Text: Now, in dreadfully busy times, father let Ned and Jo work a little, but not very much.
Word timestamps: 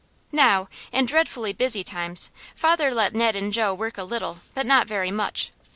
Now, 0.31 0.67
in 0.91 1.05
dreadfully 1.05 1.53
busy 1.53 1.83
times, 1.83 2.31
father 2.55 2.91
let 2.91 3.13
Ned 3.13 3.35
and 3.35 3.53
Jo 3.53 3.71
work 3.75 3.99
a 3.99 4.03
little, 4.03 4.39
but 4.55 4.65
not 4.65 4.87
very 4.87 5.11
much. 5.11 5.51